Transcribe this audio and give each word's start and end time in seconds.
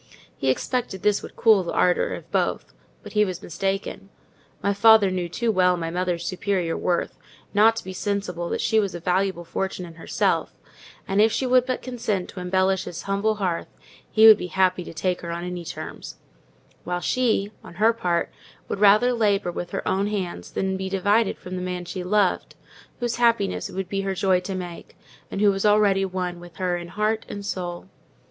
He 0.35 0.49
expected 0.49 1.03
this 1.03 1.21
would 1.21 1.35
cool 1.35 1.61
the 1.61 1.73
ardour 1.73 2.15
of 2.15 2.31
both; 2.31 2.73
but 3.03 3.13
he 3.13 3.23
was 3.23 3.43
mistaken. 3.43 4.09
My 4.63 4.73
father 4.73 5.11
knew 5.11 5.29
too 5.29 5.51
well 5.51 5.77
my 5.77 5.91
mother's 5.91 6.25
superior 6.25 6.75
worth 6.75 7.19
not 7.53 7.75
to 7.75 7.83
be 7.83 7.93
sensible 7.93 8.49
that 8.49 8.61
she 8.61 8.79
was 8.79 8.95
a 8.95 8.99
valuable 8.99 9.43
fortune 9.45 9.85
in 9.85 9.93
herself: 9.93 10.53
and 11.07 11.21
if 11.21 11.31
she 11.31 11.45
would 11.45 11.67
but 11.67 11.83
consent 11.83 12.29
to 12.29 12.39
embellish 12.39 12.85
his 12.85 13.03
humble 13.03 13.35
hearth 13.35 13.67
he 14.09 14.25
should 14.25 14.39
be 14.39 14.47
happy 14.47 14.83
to 14.85 14.91
take 14.91 15.21
her 15.21 15.29
on 15.29 15.43
any 15.43 15.63
terms; 15.63 16.15
while 16.83 16.99
she, 16.99 17.51
on 17.63 17.75
her 17.75 17.93
part, 17.93 18.31
would 18.67 18.79
rather 18.79 19.13
labour 19.13 19.51
with 19.51 19.69
her 19.69 19.87
own 19.87 20.07
hands 20.07 20.49
than 20.49 20.77
be 20.77 20.89
divided 20.89 21.37
from 21.37 21.55
the 21.55 21.61
man 21.61 21.85
she 21.85 22.03
loved, 22.03 22.55
whose 22.99 23.17
happiness 23.17 23.69
it 23.69 23.75
would 23.75 23.87
be 23.87 24.01
her 24.01 24.15
joy 24.15 24.39
to 24.39 24.55
make, 24.55 24.97
and 25.29 25.41
who 25.41 25.51
was 25.51 25.63
already 25.63 26.03
one 26.05 26.39
with 26.39 26.55
her 26.55 26.75
in 26.75 26.87
heart 26.87 27.23
and 27.29 27.45
soul. 27.45 27.87